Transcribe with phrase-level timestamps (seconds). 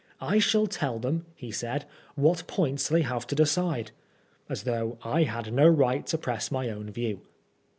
[0.33, 3.91] "I shall tell them," he said," what points they have to decide,"
[4.49, 7.21] as though 1 had no right to press my own view.